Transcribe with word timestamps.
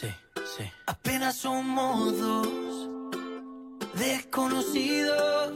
Sí, 0.00 0.08
sí. 0.34 0.64
Apenas 0.86 1.36
somos 1.36 2.18
dos 2.18 2.48
desconocidos 3.94 5.52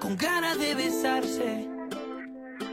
con 0.00 0.16
ganas 0.16 0.58
de 0.58 0.74
besarse. 0.74 1.68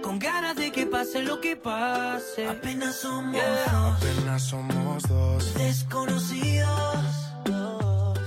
Con 0.02 0.18
ganas 0.18 0.55
de 0.55 0.71
que 0.71 0.88
pase 0.88 1.21
lo 1.21 1.39
que 1.39 1.55
pase. 1.55 2.48
Apenas 2.48 2.96
somos 2.96 3.39
dos. 3.71 3.98
Apenas 4.02 4.41
somos 4.41 5.04
dos. 5.04 5.54
Desconocidos. 5.54 7.05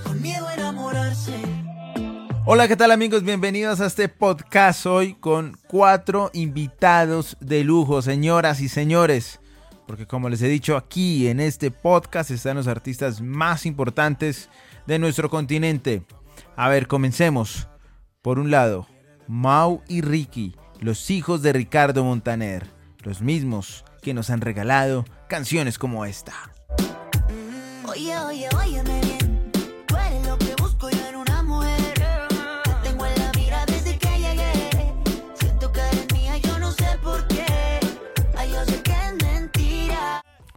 Con 0.05 0.21
miedo 0.21 0.47
a 0.47 0.53
enamorarse. 0.53 1.33
Hola, 2.45 2.69
¿qué 2.69 2.77
tal 2.77 2.91
amigos? 2.91 3.23
Bienvenidos 3.23 3.81
a 3.81 3.87
este 3.87 4.07
podcast 4.07 4.85
hoy 4.85 5.15
con 5.15 5.57
cuatro 5.67 6.29
invitados 6.31 7.35
de 7.41 7.65
lujo, 7.65 8.01
señoras 8.01 8.61
y 8.61 8.69
señores. 8.69 9.41
Porque 9.93 10.07
como 10.07 10.27
les 10.27 10.41
he 10.41 10.47
dicho 10.47 10.75
aquí 10.75 11.27
en 11.27 11.39
este 11.39 11.69
podcast 11.69 12.31
están 12.31 12.57
los 12.57 12.65
artistas 12.65 13.21
más 13.21 13.67
importantes 13.67 14.49
de 14.87 14.97
nuestro 14.97 15.29
continente. 15.29 16.01
A 16.55 16.67
ver, 16.67 16.87
comencemos. 16.87 17.67
Por 18.23 18.39
un 18.39 18.49
lado, 18.49 18.87
Mau 19.27 19.83
y 19.87 20.01
Ricky, 20.01 20.55
los 20.79 21.11
hijos 21.11 21.43
de 21.43 21.53
Ricardo 21.53 22.03
Montaner, 22.03 22.65
los 23.03 23.21
mismos 23.21 23.85
que 24.01 24.15
nos 24.15 24.31
han 24.31 24.41
regalado 24.41 25.05
canciones 25.29 25.77
como 25.77 26.05
esta. 26.05 26.33
Oye, 27.85 28.17
oye, 28.17 28.49
óyeme 28.57 28.92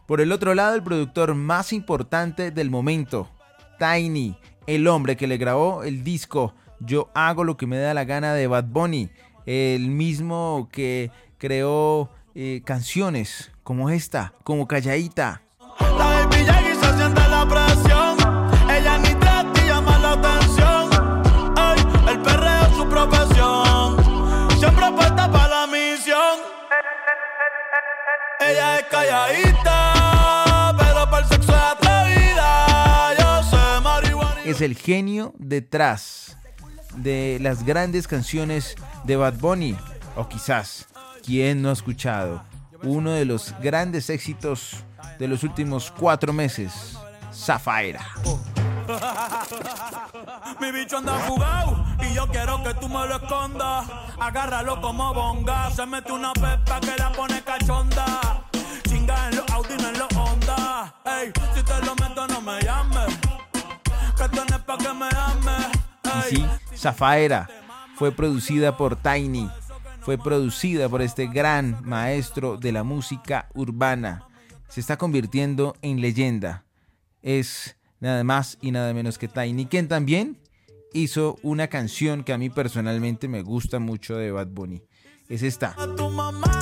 Por 0.07 0.21
el 0.21 0.31
otro 0.31 0.55
lado, 0.55 0.73
el 0.73 0.83
productor 0.83 1.35
más 1.35 1.73
importante 1.73 2.49
del 2.51 2.69
momento, 2.69 3.29
Tiny, 3.77 4.37
el 4.65 4.87
hombre 4.87 5.17
que 5.17 5.27
le 5.27 5.37
grabó 5.37 5.83
el 5.83 6.03
disco 6.03 6.55
Yo 6.79 7.09
hago 7.13 7.43
lo 7.43 7.57
que 7.57 7.67
me 7.67 7.77
da 7.77 7.93
la 7.93 8.05
gana 8.05 8.33
de 8.33 8.47
Bad 8.47 8.67
Bunny, 8.69 9.09
el 9.45 9.89
mismo 9.89 10.69
que 10.71 11.11
creó 11.37 12.09
eh, 12.35 12.61
canciones 12.63 13.51
como 13.63 13.89
esta, 13.89 14.33
como 14.43 14.65
Calladita. 14.65 15.41
La 15.79 16.66
Es 34.57 34.61
el 34.61 34.75
genio 34.75 35.35
detrás 35.37 36.35
de 36.95 37.37
las 37.41 37.63
grandes 37.63 38.07
canciones 38.07 38.75
de 39.03 39.15
Bad 39.15 39.35
Bunny. 39.35 39.77
O 40.15 40.27
quizás, 40.27 40.87
¿quién 41.23 41.61
no 41.61 41.69
ha 41.69 41.73
escuchado? 41.73 42.41
Uno 42.81 43.11
de 43.11 43.23
los 43.23 43.53
grandes 43.61 44.09
éxitos 44.09 44.77
de 45.19 45.27
los 45.27 45.43
últimos 45.43 45.91
cuatro 45.91 46.33
meses, 46.33 46.97
Zafaira. 47.31 48.03
Mi 50.59 50.71
bicho 50.71 50.97
anda 50.97 51.19
jugado 51.27 51.85
y 52.01 52.15
yo 52.15 52.27
quiero 52.29 52.63
que 52.63 52.73
tú 52.73 52.89
me 52.89 53.05
lo 53.05 53.17
escondas. 53.17 53.85
Agárralo 54.19 54.81
como 54.81 55.13
bonga. 55.13 55.69
Se 55.69 55.85
mete 55.85 56.11
una 56.11 56.33
pepa 56.33 56.79
que 56.79 56.95
la 56.97 57.11
pone 57.11 57.43
cachonda. 57.43 58.43
Chinga 58.89 59.29
en 59.29 59.35
los 59.35 59.51
Audi, 59.51 59.73
en 59.73 59.99
los 59.99 60.15
Honda. 60.15 60.95
Ey, 61.05 61.31
si 61.53 61.61
te 61.61 61.85
lo 61.85 61.96
Zafaera 66.87 67.49
fue 67.97 68.13
producida 68.13 68.77
por 68.77 68.95
Tiny, 68.95 69.49
fue 69.99 70.17
producida 70.17 70.87
por 70.87 71.01
este 71.01 71.27
gran 71.27 71.81
maestro 71.83 72.55
de 72.55 72.71
la 72.71 72.83
música 72.83 73.49
urbana. 73.53 74.25
Se 74.69 74.79
está 74.79 74.97
convirtiendo 74.97 75.75
en 75.81 75.99
leyenda. 75.99 76.63
Es 77.21 77.75
nada 77.99 78.23
más 78.23 78.57
y 78.61 78.71
nada 78.71 78.93
menos 78.93 79.17
que 79.17 79.27
Tiny, 79.27 79.65
quien 79.65 79.89
también 79.89 80.39
hizo 80.93 81.37
una 81.41 81.67
canción 81.67 82.23
que 82.23 82.31
a 82.31 82.37
mí 82.37 82.49
personalmente 82.49 83.27
me 83.27 83.41
gusta 83.41 83.79
mucho 83.79 84.15
de 84.15 84.31
Bad 84.31 84.47
Bunny. 84.47 84.81
Es 85.27 85.43
esta. 85.43 85.75
Mamá. 85.75 86.56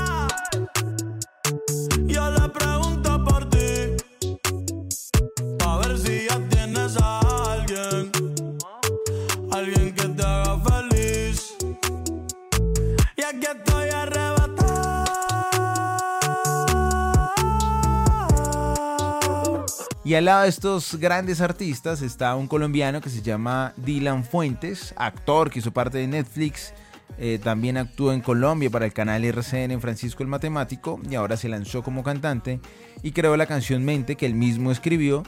Y 20.05 20.13
al 20.13 20.25
lado 20.25 20.43
de 20.43 20.49
estos 20.49 20.97
grandes 20.97 21.41
artistas 21.41 22.03
está 22.03 22.35
un 22.35 22.45
colombiano 22.45 23.01
que 23.01 23.09
se 23.09 23.23
llama 23.23 23.73
Dylan 23.75 24.23
Fuentes, 24.23 24.93
actor 24.97 25.49
que 25.49 25.57
hizo 25.57 25.71
parte 25.71 25.97
de 25.97 26.05
Netflix. 26.05 26.75
eh, 27.17 27.39
también 27.43 27.75
actuó 27.77 28.13
en 28.13 28.21
Colombia 28.21 28.69
para 28.69 28.85
el 28.85 28.93
canal 28.93 29.23
RCN 29.23 29.71
en 29.71 29.81
Francisco 29.81 30.21
el 30.21 30.29
Matemático 30.29 30.99
y 31.09 31.15
ahora 31.15 31.37
se 31.37 31.49
lanzó 31.49 31.81
como 31.81 32.03
cantante 32.03 32.59
y 33.01 33.13
creó 33.13 33.35
la 33.35 33.47
canción 33.47 33.83
Mente 33.83 34.15
que 34.15 34.27
él 34.27 34.35
mismo 34.35 34.71
escribió 34.71 35.23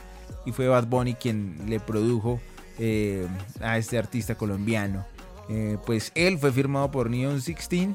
y 0.46 0.52
fue 0.52 0.68
Bad 0.68 0.86
Bunny 0.86 1.16
quien 1.16 1.58
le 1.68 1.80
produjo 1.80 2.40
eh, 2.78 3.26
a 3.62 3.80
este 3.80 3.98
artista 3.98 4.36
colombiano. 4.36 5.08
Eh, 5.50 5.78
pues 5.88 6.12
él 6.14 6.38
fue 6.38 6.52
firmado 6.52 6.92
por 6.92 7.10
Neon 7.10 7.42
16 7.42 7.90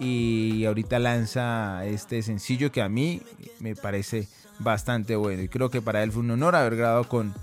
y 0.00 0.64
ahorita 0.64 0.98
lanza 0.98 1.86
este 1.86 2.22
sencillo 2.22 2.72
que 2.72 2.82
a 2.82 2.88
mí 2.88 3.22
me 3.60 3.76
parece 3.76 4.26
bastante 4.58 5.16
bueno 5.16 5.42
y 5.42 5.48
creo 5.48 5.70
que 5.70 5.82
para 5.82 6.02
él 6.02 6.12
fue 6.12 6.22
un 6.22 6.30
honor 6.30 6.56
haber 6.56 6.76
grabado 6.76 7.08
con 7.08 7.34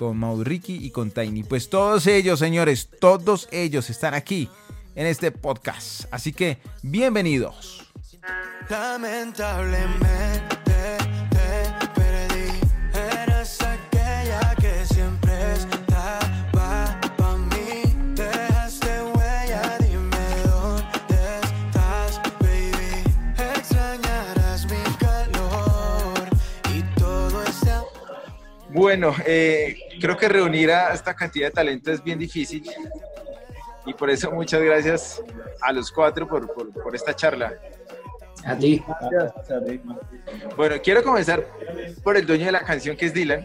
con 0.00 0.18
y 0.66 0.90
con 0.90 1.10
Tiny. 1.10 1.42
Pues 1.42 1.68
todos 1.68 2.06
ellos, 2.06 2.38
señores, 2.38 2.88
todos 3.00 3.48
ellos 3.52 3.90
están 3.90 4.14
aquí 4.14 4.48
en 4.94 5.06
este 5.06 5.30
podcast. 5.30 6.04
Así 6.10 6.32
que 6.32 6.56
bienvenidos. 6.82 7.92
Lamentablemente 8.70 10.59
Bueno, 28.80 29.14
eh, 29.26 29.76
creo 30.00 30.16
que 30.16 30.26
reunir 30.26 30.70
a 30.70 30.94
esta 30.94 31.14
cantidad 31.14 31.48
de 31.48 31.50
talento 31.52 31.92
es 31.92 32.02
bien 32.02 32.18
difícil 32.18 32.64
y 33.84 33.92
por 33.92 34.08
eso 34.08 34.30
muchas 34.30 34.62
gracias 34.62 35.22
a 35.60 35.70
los 35.70 35.92
cuatro 35.92 36.26
por, 36.26 36.50
por- 36.54 36.72
por 36.72 36.96
esta 36.96 37.14
charla. 37.14 37.52
A 38.42 38.56
ti. 38.56 38.82
Bueno, 40.56 40.76
quiero 40.82 41.02
comenzar 41.02 41.46
por 42.02 42.16
el 42.16 42.24
dueño 42.24 42.46
de 42.46 42.52
la 42.52 42.62
canción 42.64 42.96
que 42.96 43.04
es 43.04 43.12
Dylan, 43.12 43.44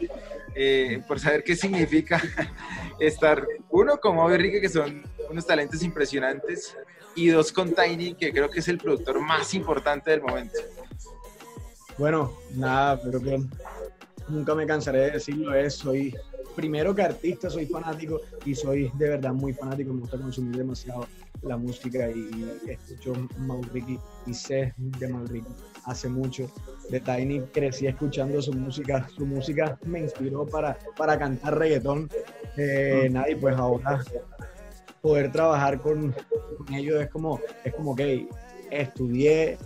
eh, 0.56 1.01
por 1.06 1.19
saber 1.19 1.44
qué 1.44 1.53
significa 1.57 2.22
estar, 3.02 3.46
uno, 3.72 3.97
con 3.97 4.16
Mau 4.16 4.31
y 4.31 4.35
Enrique, 4.35 4.62
que 4.62 4.69
son 4.69 5.03
unos 5.29 5.46
talentos 5.46 5.84
impresionantes, 5.84 6.78
y 7.13 7.28
dos, 7.28 7.52
con 7.52 7.75
Tiny, 7.75 8.13
que 8.13 8.31
creo 8.31 8.50
que 8.50 8.59
es 8.59 8.67
el 8.69 8.78
productor 8.78 9.19
más 9.19 9.53
importante 9.53 10.12
del 10.12 10.22
momento. 10.22 10.59
Bueno, 11.97 12.31
nada, 12.53 13.02
pero 13.02 13.22
que 13.22 13.41
nunca 14.28 14.56
me 14.56 14.66
cansaré 14.66 15.00
de 15.00 15.12
decirlo, 15.12 15.54
es, 15.54 15.76
soy 15.76 16.16
primero 16.56 16.96
que 16.96 17.02
artista, 17.02 17.50
soy 17.50 17.66
fanático 17.66 18.22
y 18.46 18.56
soy 18.56 18.92
de 18.96 19.10
verdad 19.10 19.34
muy 19.34 19.54
fanático, 19.54 19.94
me 19.94 20.02
gusta 20.02 20.18
consumir 20.18 20.56
demasiado 20.56 21.06
la 21.42 21.58
música 21.58 22.10
y 22.10 22.50
escucho 22.68 23.14
Mauricky 23.40 24.00
y 24.26 24.34
sé 24.34 24.74
de 24.78 25.08
Mauricky 25.08 25.52
hace 25.86 26.10
mucho. 26.10 26.50
De 26.90 27.00
Tiny 27.00 27.42
crecí 27.54 27.88
escuchando 27.88 28.42
su 28.42 28.54
música, 28.54 29.08
su 29.16 29.26
música 29.26 29.78
me 29.86 30.00
inspiró 30.00 30.46
para, 30.46 30.78
para 30.98 31.18
cantar 31.18 31.58
reggaetón. 31.58 32.10
Eh, 32.58 33.10
nada, 33.12 33.30
y 33.30 33.36
pues 33.36 33.56
ahora 33.56 34.04
poder 35.02 35.32
trabajar 35.32 35.80
con, 35.80 36.16
con 36.58 36.74
ellos 36.74 37.02
es 37.02 37.10
como, 37.10 37.40
es 37.64 37.74
como 37.76 37.96
que 37.96 38.28
estudié, 38.72 39.58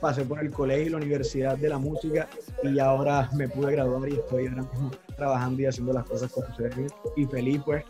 pasé 0.00 0.24
por 0.24 0.40
el 0.40 0.50
colegio 0.50 0.86
y 0.86 0.90
la 0.90 0.96
universidad 0.98 1.56
de 1.56 1.68
la 1.68 1.78
música 1.78 2.28
y 2.62 2.78
ahora 2.78 3.30
me 3.34 3.48
pude 3.48 3.72
graduar 3.72 4.08
y 4.08 4.14
estoy 4.14 4.46
ahora 4.46 4.62
mismo 4.62 4.90
trabajando 5.16 5.62
y 5.62 5.66
haciendo 5.66 5.92
las 5.92 6.04
cosas 6.04 6.30
con 6.30 6.44
ustedes. 6.50 6.92
Y 7.16 7.24
feliz 7.26 7.60
pues 7.64 7.84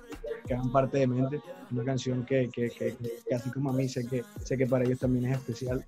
que 0.46 0.54
hagan 0.54 0.70
parte 0.70 0.98
de 0.98 1.06
mente 1.06 1.40
una 1.70 1.84
canción 1.84 2.24
que, 2.24 2.48
que, 2.50 2.70
que, 2.70 2.96
que 2.96 3.34
así 3.34 3.50
como 3.50 3.70
a 3.70 3.72
mí 3.72 3.88
sé 3.88 4.06
que 4.06 4.24
sé 4.44 4.56
que 4.56 4.66
para 4.66 4.84
ellos 4.84 5.00
también 5.00 5.32
es 5.32 5.38
especial. 5.38 5.84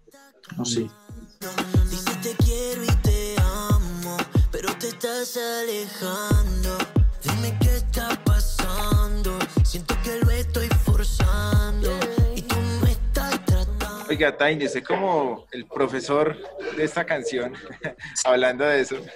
Dices 0.57 2.21
te 2.23 2.35
quiero 2.45 2.85
y 2.85 2.97
te 3.03 3.37
amo, 3.41 4.17
pero 4.51 4.69
te 4.79 4.89
estás 4.89 5.37
alejando. 5.37 6.98
Oiga, 14.09 14.37
Tiny, 14.37 14.65
es 14.65 14.81
como 14.87 15.47
el 15.53 15.67
profesor 15.67 16.37
de 16.77 16.85
esta 16.85 17.05
canción, 17.05 17.53
hablando 18.25 18.65
de 18.65 18.81
eso. 18.81 18.97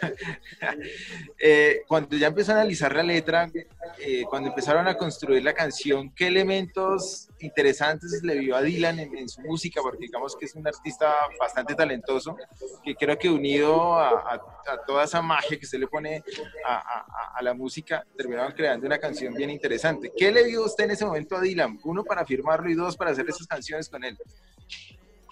Eh, 1.44 1.82
cuando 1.88 2.16
ya 2.16 2.28
empezó 2.28 2.52
a 2.52 2.56
analizar 2.56 2.94
la 2.94 3.02
letra, 3.02 3.50
eh, 3.98 4.22
cuando 4.30 4.48
empezaron 4.50 4.86
a 4.86 4.96
construir 4.96 5.42
la 5.42 5.52
canción, 5.52 6.12
¿qué 6.14 6.28
elementos 6.28 7.28
interesantes 7.40 8.20
le 8.22 8.38
vio 8.38 8.54
a 8.54 8.62
Dylan 8.62 9.00
en, 9.00 9.16
en 9.18 9.28
su 9.28 9.40
música? 9.40 9.80
Porque 9.82 9.98
digamos 10.06 10.36
que 10.36 10.44
es 10.46 10.54
un 10.54 10.64
artista 10.66 11.12
bastante 11.40 11.74
talentoso, 11.74 12.36
que 12.84 12.94
creo 12.94 13.18
que 13.18 13.28
unido 13.28 13.94
a, 13.98 14.10
a- 14.10 14.34
a 14.34 14.84
toda 14.86 15.02
esa 15.04 15.20
magia 15.20 15.58
que 15.58 15.66
se 15.66 15.78
le 15.78 15.88
pone 15.88 16.22
a, 16.64 16.76
a- 16.76 17.32
a 17.38 17.42
la 17.42 17.54
música, 17.54 18.06
terminaron 18.16 18.52
creando 18.52 18.86
una 18.86 18.98
canción 18.98 19.34
bien 19.34 19.50
interesante. 19.50 20.12
¿Qué 20.16 20.30
le 20.30 20.44
vio 20.44 20.64
usted 20.64 20.84
en 20.84 20.92
ese 20.92 21.04
momento 21.04 21.36
a 21.36 21.40
Dylan? 21.40 21.80
Uno, 21.82 22.04
para 22.04 22.24
firmarlo 22.24 22.70
y 22.70 22.74
dos, 22.74 22.96
para 22.96 23.10
hacer 23.10 23.28
esas 23.28 23.48
canciones 23.48 23.88
con 23.88 24.04
él. 24.04 24.16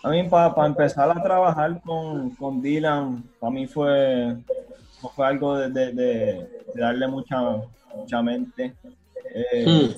A 0.02 0.08
mí, 0.10 0.22
para 0.28 0.66
empezar 0.66 1.10
a 1.10 1.22
trabajar 1.22 1.80
con, 1.82 2.30
con 2.36 2.62
Dylan, 2.62 3.22
para 3.38 3.50
mí 3.52 3.66
fue, 3.66 4.36
fue 5.14 5.26
algo 5.26 5.58
de, 5.58 5.92
de- 5.92 6.48
darle 6.74 7.06
mucha, 7.08 7.38
mucha 7.94 8.22
mente. 8.22 8.74
Eh, 9.34 9.94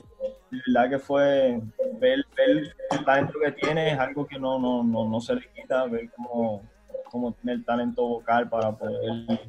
De 0.51 0.61
verdad 0.67 0.91
que 0.91 0.99
fue 0.99 1.61
ver, 1.99 2.25
ver 2.37 2.75
el 2.91 3.05
talento 3.05 3.39
que 3.43 3.53
tiene, 3.53 3.93
es 3.93 3.99
algo 3.99 4.27
que 4.27 4.39
no, 4.39 4.59
no, 4.59 4.83
no, 4.83 5.09
no 5.09 5.21
se 5.21 5.35
le 5.37 5.43
quita, 5.55 5.87
ver 5.87 6.11
cómo, 6.17 6.63
cómo 7.11 7.33
tiene 7.33 7.53
el 7.55 7.65
talento 7.65 8.03
vocal 8.07 8.49
para 8.51 8.73
poder 8.73 9.41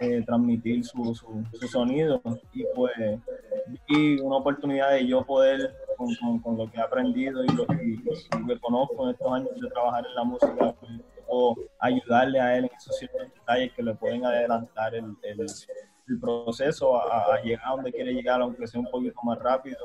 eh, 0.00 0.22
transmitir 0.26 0.84
su, 0.84 1.14
su, 1.14 1.42
su 1.58 1.68
sonido. 1.68 2.20
Y 2.52 2.64
pues 2.74 2.92
vi 3.88 4.18
una 4.20 4.36
oportunidad 4.36 4.90
de 4.90 5.06
yo 5.06 5.24
poder, 5.24 5.74
con, 6.04 6.14
con- 6.16 6.38
con 6.40 6.56
lo 6.58 6.70
que 6.70 6.78
he 6.78 6.80
aprendido 6.82 7.44
y 7.44 7.48
lo, 7.48 7.64
y- 7.82 7.96
lo 8.40 8.46
que 8.46 8.60
conozco 8.60 9.04
en 9.04 9.10
estos 9.14 9.32
años 9.32 9.60
de 9.60 9.68
trabajar 9.70 10.04
en 10.06 10.14
la 10.14 10.24
música, 10.24 10.74
pues, 10.80 10.92
puedo 11.26 11.56
ayudarle 11.78 12.40
a 12.40 12.58
él 12.58 12.64
en 12.64 12.70
esos 12.76 12.96
ciertos 12.98 13.22
detalles 13.34 13.72
que 13.72 13.82
le 13.82 13.94
pueden 13.94 14.24
adelantar 14.24 14.94
el, 14.94 15.04
el- 15.22 15.46
el 16.08 16.20
proceso 16.20 16.96
a, 17.00 17.34
a 17.34 17.42
llegar 17.42 17.62
a 17.66 17.70
donde 17.76 17.92
quiere 17.92 18.12
llegar, 18.12 18.40
aunque 18.42 18.66
sea 18.66 18.80
un 18.80 18.90
poquito 18.90 19.14
más 19.22 19.38
rápido. 19.38 19.78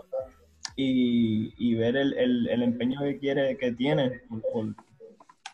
Y, 0.76 1.54
y 1.58 1.74
ver 1.76 1.96
el, 1.98 2.14
el- 2.18 2.62
empeño 2.62 3.00
que 3.02 3.18
quiere, 3.18 3.58
que 3.58 3.72
tiene 3.72 4.22
por, 4.30 4.42
por- 4.52 4.76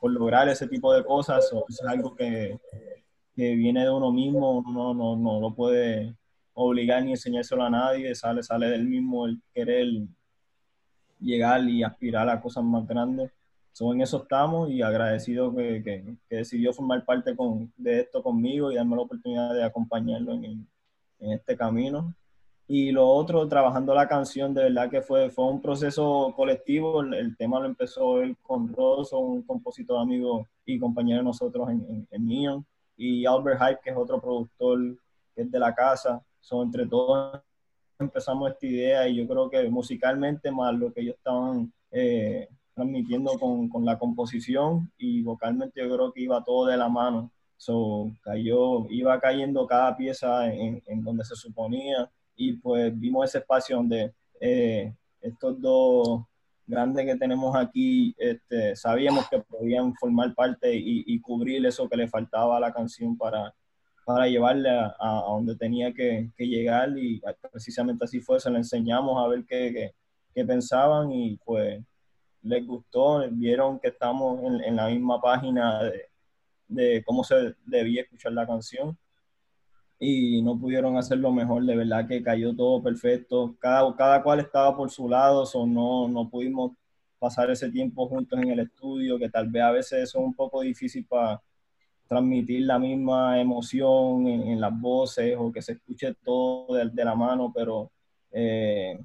por 0.01 0.11
lograr 0.11 0.49
ese 0.49 0.67
tipo 0.67 0.93
de 0.93 1.03
cosas, 1.03 1.49
o 1.53 1.65
es 1.69 1.81
algo 1.83 2.13
que, 2.15 2.57
que 3.35 3.55
viene 3.55 3.83
de 3.83 3.89
uno 3.89 4.11
mismo, 4.11 4.59
uno 4.59 4.93
no, 4.93 5.15
no, 5.15 5.39
no 5.39 5.53
puede 5.55 6.13
obligar 6.53 7.03
ni 7.03 7.11
enseñárselo 7.11 7.63
a 7.63 7.69
nadie, 7.69 8.13
sale, 8.15 8.43
sale 8.43 8.67
del 8.69 8.83
mismo 8.85 9.25
el 9.27 9.41
querer 9.53 9.87
llegar 11.23 11.67
y 11.67 11.83
aspirar 11.83 12.29
a 12.29 12.41
cosas 12.41 12.63
más 12.63 12.87
grandes. 12.87 13.31
So, 13.71 13.91
en 13.93 14.01
eso 14.01 14.17
estamos 14.23 14.69
y 14.69 14.81
agradecido 14.83 15.53
que, 15.55 15.81
que- 15.83 16.15
que 16.29 16.35
decidió 16.35 16.73
formar 16.73 17.03
parte 17.05 17.35
con, 17.35 17.71
de 17.77 18.01
esto 18.01 18.21
conmigo 18.21 18.71
y 18.71 18.75
darme 18.75 18.95
la 18.95 19.01
oportunidad 19.03 19.53
de 19.53 19.63
acompañarlo 19.63 20.33
en, 20.33 20.45
en- 20.45 20.67
en 21.19 21.31
este 21.31 21.55
camino. 21.57 22.13
Y 22.67 22.91
lo 22.91 23.07
otro, 23.09 23.47
trabajando 23.47 23.93
la 23.93 24.07
canción, 24.07 24.53
de 24.53 24.63
verdad 24.63 24.89
que 24.89 25.01
fue, 25.01 25.29
fue 25.31 25.45
un 25.45 25.61
proceso 25.61 26.33
colectivo. 26.35 27.01
El, 27.01 27.13
el 27.15 27.35
tema 27.37 27.59
lo 27.59 27.65
empezó 27.65 28.21
él 28.21 28.37
con 28.41 28.71
Rosso, 28.73 29.17
un 29.19 29.41
compositor 29.41 29.99
amigo 29.99 30.47
y 30.65 30.79
compañero 30.79 31.17
de 31.19 31.23
nosotros 31.25 31.69
en, 31.69 31.85
en, 31.89 32.07
en 32.09 32.27
Neon, 32.27 32.65
y 32.95 33.25
Albert 33.25 33.59
Hype, 33.61 33.79
que 33.83 33.89
es 33.89 33.97
otro 33.97 34.21
productor 34.21 34.79
que 35.35 35.41
es 35.41 35.51
de 35.51 35.59
la 35.59 35.73
casa. 35.75 36.21
Son 36.39 36.67
entre 36.67 36.85
todos 36.85 37.41
empezamos 37.99 38.51
esta 38.51 38.65
idea 38.65 39.07
y 39.07 39.15
yo 39.15 39.27
creo 39.27 39.49
que 39.49 39.69
musicalmente 39.69 40.51
más 40.51 40.73
lo 40.73 40.93
que 40.93 41.01
ellos 41.01 41.15
estaban 41.15 41.71
eh, 41.91 42.47
transmitiendo 42.73 43.37
con, 43.39 43.69
con 43.69 43.85
la 43.85 43.97
composición 43.97 44.91
y 44.97 45.21
vocalmente 45.21 45.81
yo 45.81 45.95
creo 45.95 46.11
que 46.11 46.21
iba 46.21 46.43
todo 46.43 46.67
de 46.67 46.77
la 46.77 46.89
mano. 46.89 47.31
So, 47.57 48.11
cayó, 48.21 48.89
iba 48.89 49.19
cayendo 49.19 49.65
cada 49.67 49.95
pieza 49.95 50.53
en, 50.53 50.81
en 50.85 51.03
donde 51.03 51.23
se 51.23 51.35
suponía 51.35 52.09
y 52.35 52.53
pues 52.53 52.97
vimos 52.99 53.29
ese 53.29 53.37
espacio 53.39 53.77
donde 53.77 54.13
eh, 54.39 54.93
estos 55.21 55.61
dos 55.61 56.23
grandes 56.65 57.05
que 57.05 57.15
tenemos 57.15 57.55
aquí 57.55 58.15
este, 58.17 58.75
sabíamos 58.75 59.29
que 59.29 59.39
podían 59.39 59.93
formar 59.95 60.33
parte 60.33 60.75
y, 60.75 61.03
y 61.05 61.19
cubrir 61.21 61.65
eso 61.65 61.87
que 61.87 61.97
le 61.97 62.07
faltaba 62.07 62.57
a 62.57 62.59
la 62.59 62.73
canción 62.73 63.17
para, 63.17 63.53
para 64.05 64.27
llevarle 64.27 64.69
a, 64.69 65.23
donde 65.27 65.55
tenía 65.55 65.93
que, 65.93 66.31
llegar 66.37 66.97
y 66.97 67.21
precisamente 67.51 68.05
así 68.05 68.19
fue, 68.19 68.39
se 68.39 68.49
lo 68.49 68.57
enseñamos 68.57 69.23
a 69.23 69.27
ver 69.27 69.45
qué, 69.45 69.93
pensaban 70.45 71.11
y 71.11 71.37
pues 71.37 71.81
les 72.41 72.65
gustó, 72.65 73.23
vieron 73.31 73.79
que 73.79 73.89
estamos 73.89 74.39
en, 74.65 74.75
la 74.75 74.87
misma 74.87 75.21
página 75.21 75.83
de, 75.83 76.09
de 76.67 77.03
cómo 77.05 77.23
se 77.23 77.55
debía 77.65 78.01
escuchar 78.01 78.33
la 78.33 78.47
canción 78.47 78.97
y 79.99 80.41
no 80.41 80.59
pudieron 80.59 80.97
hacerlo 80.97 81.31
mejor, 81.31 81.65
de 81.65 81.75
verdad 81.77 82.07
que 82.07 82.21
cayó 82.21 82.53
todo 82.55 82.83
perfecto, 82.83 83.55
cada, 83.59 83.95
cada 83.95 84.21
cual 84.21 84.41
estaba 84.41 84.75
por 84.75 84.89
su 84.91 85.07
lado, 85.07 85.45
so 85.45 85.65
no, 85.65 86.07
no 86.09 86.29
pudimos 86.29 86.73
pasar 87.19 87.49
ese 87.51 87.69
tiempo 87.71 88.07
juntos 88.09 88.37
en 88.39 88.49
el 88.49 88.59
estudio, 88.59 89.17
que 89.17 89.29
tal 89.29 89.49
vez 89.49 89.63
a 89.63 89.71
veces 89.71 90.03
eso 90.03 90.19
es 90.19 90.25
un 90.25 90.33
poco 90.33 90.61
difícil 90.61 91.05
para 91.05 91.41
transmitir 92.13 92.61
la 92.61 92.77
misma 92.77 93.39
emoción 93.41 94.27
en, 94.27 94.41
en 94.51 94.61
las 94.61 94.71
voces 94.79 95.35
o 95.37 95.51
que 95.51 95.61
se 95.61 95.73
escuche 95.73 96.13
todo 96.23 96.75
de, 96.75 96.89
de 96.89 97.05
la 97.05 97.15
mano, 97.15 97.51
pero 97.53 97.91
eh, 98.31 98.99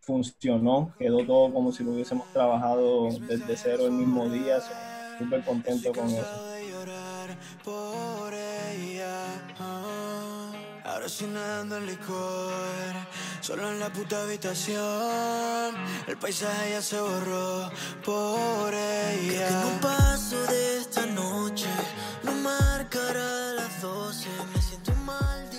funcionó, 0.00 0.94
quedó 0.98 1.24
todo 1.24 1.52
como 1.52 1.72
si 1.72 1.84
lo 1.84 1.92
hubiésemos 1.92 2.26
trabajado 2.32 3.08
desde 3.28 3.56
cero 3.56 3.86
el 3.86 3.92
mismo 3.92 4.28
día, 4.28 4.60
so, 4.60 4.72
súper 5.18 5.42
contento 5.44 5.92
con 5.92 6.06
eso. 6.06 6.16
Dejo 6.16 6.46
de 6.48 6.70
llorar 6.70 7.28
por 7.64 8.34
ella. 8.34 9.14
ah. 9.58 10.52
Ahora 10.86 11.06
estoy 11.06 11.28
nadando 11.28 11.78
en 11.78 11.86
licor, 11.86 12.92
solo 13.40 13.70
en 13.72 13.80
la 13.80 13.90
puta 13.90 14.22
habitación. 14.22 15.74
El 16.06 16.16
paisaje 16.18 16.72
ya 16.72 16.82
se 16.82 17.00
borró 17.00 17.70
por 18.04 18.74
ella. 18.74 19.48
que 19.48 19.54
no 19.64 19.80
paso 19.80 20.36
de 20.44 20.76
esta 20.80 21.06
noche, 21.06 21.66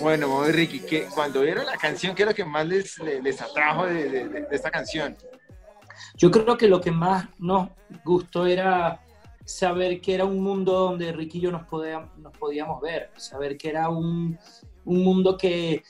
Bueno, 0.00 0.44
Ricky, 0.44 0.80
que 0.80 1.06
cuando 1.14 1.40
vieron 1.42 1.66
la 1.66 1.76
canción, 1.76 2.14
¿qué 2.14 2.22
es 2.22 2.28
lo 2.28 2.34
que 2.34 2.44
más 2.44 2.66
les, 2.66 2.98
les, 2.98 3.22
les 3.22 3.40
atrajo 3.40 3.86
de, 3.86 4.08
de- 4.08 4.28
de- 4.28 4.40
de 4.42 4.56
esta 4.56 4.70
canción? 4.70 5.16
Yo 6.16 6.30
creo 6.30 6.56
que 6.56 6.68
lo 6.68 6.80
que 6.80 6.90
más 6.90 7.26
nos 7.38 7.68
gustó 8.04 8.46
era 8.46 9.00
saber 9.44 10.00
que 10.00 10.14
era 10.14 10.24
un 10.24 10.42
mundo 10.42 10.72
donde 10.72 11.12
Ricky 11.12 11.38
y 11.38 11.40
yo 11.42 11.50
nos, 11.52 11.66
podía- 11.66 12.10
nos 12.18 12.36
podíamos 12.36 12.80
ver, 12.80 13.10
saber 13.16 13.56
que 13.56 13.68
era 13.70 13.88
un, 13.88 14.38
un 14.84 15.04
mundo 15.04 15.36
que, 15.36 15.82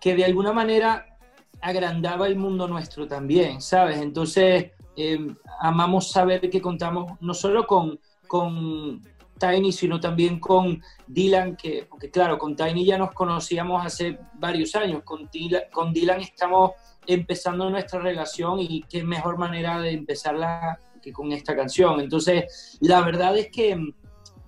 que 0.00 0.14
de 0.14 0.24
alguna 0.24 0.52
manera 0.52 1.18
agrandaba 1.60 2.26
el 2.26 2.36
mundo 2.36 2.66
nuestro 2.68 3.06
también, 3.06 3.60
¿sabes? 3.60 3.98
Entonces, 3.98 4.72
eh, 4.96 5.18
amamos 5.60 6.10
saber 6.10 6.48
que 6.50 6.60
contamos 6.60 7.12
no 7.20 7.34
solo 7.34 7.66
con, 7.66 7.98
con 8.26 9.02
Tiny, 9.38 9.72
sino 9.72 10.00
también 10.00 10.40
con 10.40 10.82
Dylan, 11.06 11.56
que, 11.56 11.86
porque 11.88 12.10
claro, 12.10 12.38
con 12.38 12.56
Tiny 12.56 12.84
ya 12.84 12.98
nos 12.98 13.12
conocíamos 13.12 13.84
hace 13.84 14.18
varios 14.34 14.74
años, 14.74 15.02
con 15.04 15.28
Dylan, 15.30 15.62
con 15.72 15.92
Dylan 15.92 16.20
estamos 16.20 16.72
empezando 17.06 17.70
nuestra 17.70 18.00
relación 18.00 18.58
y 18.60 18.82
qué 18.82 19.04
mejor 19.04 19.38
manera 19.38 19.80
de 19.80 19.92
empezarla 19.92 20.78
que 21.00 21.12
con 21.12 21.32
esta 21.32 21.54
canción. 21.54 22.00
Entonces, 22.00 22.78
la 22.80 23.00
verdad 23.02 23.36
es 23.36 23.50
que 23.50 23.76
mm, 23.76 23.94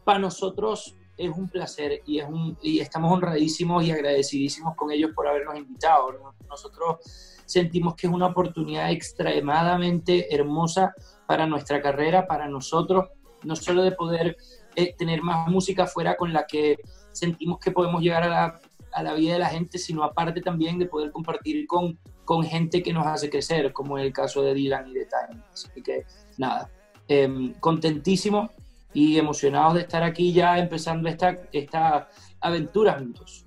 para 0.04 0.18
nosotros 0.18 0.97
es 1.16 1.30
un 1.30 1.49
placer 1.49 2.00
y, 2.07 2.21
es 2.21 2.26
un, 2.28 2.57
y 2.62 2.78
estamos 2.78 3.12
honradísimos 3.12 3.85
y 3.85 3.90
agradecidísimos 3.90 4.75
con 4.76 4.90
ellos 4.90 5.11
por 5.14 5.26
habernos 5.26 5.57
invitado. 5.57 6.12
¿no? 6.12 6.35
Nosotros 6.49 6.99
sentimos 7.45 7.95
que 7.97 8.07
es 8.07 8.12
una 8.12 8.26
oportunidad 8.26 8.90
extremadamente 8.90 10.35
hermosa 10.35 10.95
para 11.26 11.47
nuestra 11.47 11.83
carrera, 11.83 12.26
para 12.26 12.49
nosotros, 12.49 13.09
no 13.45 13.57
solo 13.57 13.83
de 13.83 13.92
poder 13.92 14.37
eh, 14.76 14.95
tener 14.97 15.23
más 15.23 15.49
música 15.49 15.87
fuera 15.87 16.16
con 16.16 16.33
la 16.33 16.47
que 16.47 16.78
sentimos 17.12 17.59
que 17.59 17.71
podemos 17.71 18.00
llegar 18.02 18.23
a 18.25 18.28
la, 18.28 18.61
a 18.92 19.02
la 19.02 19.14
vida 19.14 19.35
de 19.35 19.38
la 19.40 19.49
gente, 19.49 19.78
sino 19.78 20.02
aparte 20.04 20.40
también 20.40 20.78
de 20.78 20.87
poder 20.87 21.11
compartir 21.11 21.66
con, 21.66 21.99
con 22.25 22.45
gente 22.45 22.83
que 22.83 22.92
nos 22.92 23.07
hace 23.07 23.28
crecer, 23.30 23.73
como 23.73 23.99
en 23.99 24.04
el 24.04 24.12
caso 24.12 24.42
de 24.42 24.54
Dylan 24.54 24.88
y 24.88 24.95
de 24.95 25.07
Tiny. 25.07 25.42
Así 25.52 25.83
que 25.83 26.04
nada, 26.37 26.71
eh, 27.09 27.52
contentísimos 27.61 28.50
y 28.92 29.18
emocionados 29.18 29.75
de 29.75 29.80
estar 29.80 30.02
aquí 30.02 30.33
ya 30.33 30.59
empezando 30.59 31.09
esta, 31.09 31.38
esta 31.52 32.09
aventura 32.40 32.95
juntos. 32.99 33.45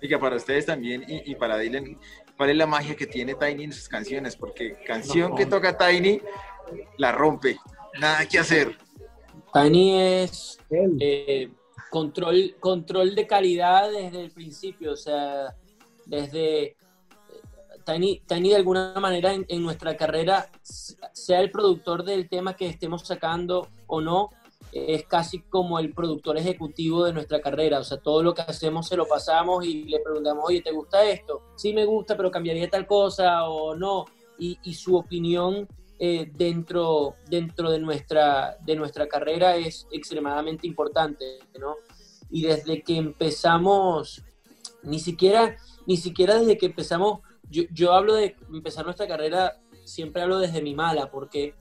Y 0.00 0.08
que 0.08 0.18
para 0.18 0.36
ustedes 0.36 0.66
también 0.66 1.04
y, 1.08 1.30
y 1.30 1.34
para 1.36 1.56
Dylan, 1.58 1.98
¿cuál 2.36 2.50
es 2.50 2.56
la 2.56 2.66
magia 2.66 2.94
que 2.96 3.06
tiene 3.06 3.34
Tiny 3.34 3.64
en 3.64 3.72
sus 3.72 3.88
canciones? 3.88 4.36
Porque 4.36 4.76
canción 4.86 5.30
No. 5.30 5.36
que 5.36 5.46
toca 5.46 5.76
Tiny 5.76 6.20
la 6.98 7.12
rompe, 7.12 7.56
nada 7.98 8.26
que 8.26 8.38
hacer. 8.38 8.76
Tiny 9.52 9.98
es 9.98 10.58
eh, 11.00 11.50
control, 11.90 12.56
control 12.60 13.14
de 13.14 13.26
calidad 13.26 13.90
desde 13.90 14.22
el 14.24 14.30
principio, 14.30 14.92
o 14.92 14.96
sea, 14.96 15.54
desde 16.04 16.76
Tiny, 17.84 18.20
Tiny 18.26 18.50
de 18.50 18.56
alguna 18.56 18.94
manera 19.00 19.32
en, 19.32 19.62
nuestra 19.62 19.96
carrera, 19.96 20.50
sea 20.62 21.40
el 21.40 21.50
productor 21.50 22.04
del 22.04 22.28
tema 22.28 22.56
que 22.56 22.66
estemos 22.66 23.06
sacando 23.06 23.68
o 23.86 24.00
no, 24.00 24.30
es 24.72 25.06
casi 25.06 25.40
como 25.40 25.78
el 25.78 25.94
productor 25.94 26.36
ejecutivo 26.36 27.04
de 27.04 27.12
nuestra 27.12 27.40
carrera. 27.40 27.78
O 27.78 27.84
sea, 27.84 27.98
todo 27.98 28.22
lo 28.22 28.34
que 28.34 28.42
hacemos 28.42 28.88
se 28.88 28.96
lo 28.96 29.06
pasamos 29.06 29.64
y 29.64 29.84
le 29.84 30.00
preguntamos, 30.00 30.44
oye, 30.46 30.60
¿te 30.60 30.72
gusta 30.72 31.04
esto? 31.04 31.42
Sí 31.56 31.72
me 31.72 31.86
gusta, 31.86 32.16
pero 32.16 32.30
cambiaría 32.30 32.68
tal 32.68 32.86
cosa 32.86 33.48
o 33.48 33.74
no. 33.74 34.04
Y, 34.38 34.58
y 34.64 34.74
su 34.74 34.96
opinión 34.96 35.66
eh, 35.98 36.30
dentro, 36.34 37.16
dentro 37.28 37.70
de, 37.70 37.78
nuestra, 37.78 38.56
de 38.64 38.76
nuestra 38.76 39.08
carrera 39.08 39.56
es 39.56 39.86
extremadamente 39.90 40.66
importante, 40.66 41.38
¿no? 41.58 41.76
Y 42.30 42.42
desde 42.42 42.82
que 42.82 42.96
empezamos, 42.96 44.22
ni 44.82 44.98
siquiera, 44.98 45.56
ni 45.86 45.96
siquiera 45.96 46.38
desde 46.38 46.58
que 46.58 46.66
empezamos 46.66 47.20
yo, 47.50 47.92
hablo 47.92 48.14
de 48.14 48.36
empezar 48.52 48.84
nuestra 48.84 49.06
carrera, 49.06 49.60
siempre 49.84 50.22
hablo 50.22 50.38
desde 50.38 50.62
mi 50.62 50.74
mala, 50.74 51.10
porque 51.10 51.54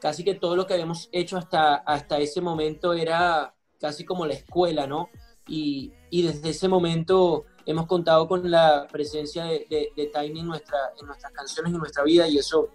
casi 0.00 0.24
que 0.24 0.34
todo 0.34 0.56
lo 0.56 0.66
que 0.66 0.74
habíamos 0.74 1.08
hecho 1.12 1.36
hasta, 1.36 1.76
hasta 1.76 2.18
ese 2.18 2.40
momento 2.40 2.92
era 2.92 3.54
casi 3.80 4.04
como 4.04 4.26
la 4.26 4.34
escuela, 4.34 4.86
¿no? 4.86 5.10
Y, 5.46 5.92
desde 6.10 6.50
ese 6.50 6.68
momento 6.68 7.44
hemos 7.66 7.86
contado 7.86 8.26
con 8.26 8.50
la 8.50 8.86
presencia 8.90 9.44
de, 9.44 9.90
de, 9.94 10.06
Tiny 10.06 10.40
en, 10.40 10.46
nuestra, 10.46 10.78
en 10.98 11.06
nuestras 11.06 11.32
canciones 11.32 11.70
y 11.70 11.74
en 11.74 11.80
nuestra 11.80 12.02
vida, 12.02 12.26
y 12.26 12.38
eso 12.38 12.70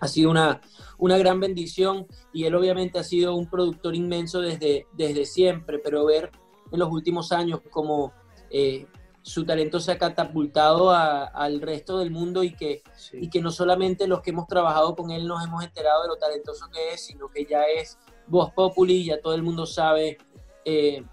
ha 0.00 0.08
sido 0.08 0.30
una, 0.30 0.60
una 0.98 1.18
gran 1.18 1.40
bendición. 1.40 2.06
Y 2.32 2.44
él 2.44 2.54
obviamente 2.54 2.98
ha 2.98 3.04
sido 3.04 3.34
un 3.34 3.48
productor 3.48 3.94
inmenso 3.94 4.40
desde, 4.40 4.86
desde 4.92 5.24
siempre, 5.26 5.78
pero 5.78 6.04
ver 6.04 6.30
en 6.72 6.78
los 6.78 6.90
últimos 6.90 7.32
años 7.32 7.60
como 7.70 8.12
eh, 8.50 8.86
su 9.22 9.44
talento 9.44 9.80
se 9.80 9.92
ha 9.92 9.98
catapultado 9.98 10.90
al 10.90 11.60
resto 11.60 11.98
del 11.98 12.10
mundo 12.10 12.42
y 12.42 12.54
que, 12.54 12.82
y 13.12 13.28
que 13.28 13.40
no 13.40 13.50
solamente 13.50 14.06
los 14.06 14.22
que 14.22 14.30
hemos 14.30 14.46
trabajado 14.46 14.96
con 14.96 15.10
él 15.10 15.26
nos 15.26 15.44
hemos 15.44 15.62
enterado 15.62 16.02
de 16.02 16.08
lo 16.08 16.16
talentoso 16.16 16.68
que 16.72 16.94
es, 16.94 17.04
sino 17.04 17.28
que 17.28 17.44
ya 17.44 17.64
es 17.64 17.98
voz 18.26 18.50
populi, 18.52 19.04
ya 19.04 19.20
todo 19.20 19.34
el 19.34 19.42
mundo 19.42 19.66
sabe 19.66 20.16
eh, 20.64 21.04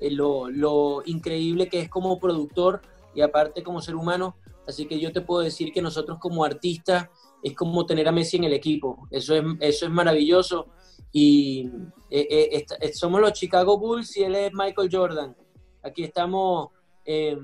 eh, 0.00 0.10
lo, 0.10 0.48
lo, 0.48 1.02
increíble 1.04 1.68
que 1.68 1.80
es 1.80 1.88
como 1.88 2.18
productor 2.18 2.80
y 3.14 3.20
aparte 3.20 3.62
como 3.62 3.82
ser 3.82 3.94
humano. 3.94 4.36
Así 4.66 4.86
que 4.86 4.98
yo 4.98 5.12
te 5.12 5.20
puedo 5.20 5.42
decir 5.42 5.72
que 5.72 5.82
nosotros 5.82 6.18
como 6.18 6.44
artistas 6.44 7.08
es 7.44 7.54
como 7.54 7.84
tener 7.84 8.08
a 8.08 8.12
Messi 8.12 8.38
en 8.38 8.44
el 8.44 8.54
equipo. 8.54 9.06
Eso 9.10 9.34
es, 9.34 9.44
eso 9.60 9.84
es 9.84 9.92
maravilloso. 9.92 10.70
Y 11.12 11.70
eh, 12.10 12.64
somos 12.94 13.20
los 13.20 13.34
Chicago 13.34 13.78
Bulls 13.78 14.16
y 14.16 14.22
él 14.22 14.34
es 14.34 14.50
Michael 14.54 14.88
Jordan. 14.90 15.36
Aquí 15.82 16.04
estamos 16.04 16.70
eh, 17.04 17.36